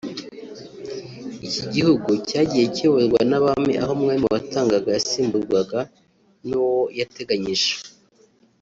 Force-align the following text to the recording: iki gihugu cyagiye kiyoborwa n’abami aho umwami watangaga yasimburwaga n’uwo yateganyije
iki 1.47 1.63
gihugu 1.73 2.09
cyagiye 2.27 2.65
kiyoborwa 2.75 3.21
n’abami 3.29 3.73
aho 3.81 3.91
umwami 3.97 4.25
watangaga 4.35 4.89
yasimburwaga 4.95 5.79
n’uwo 6.47 6.81
yateganyije 6.99 7.71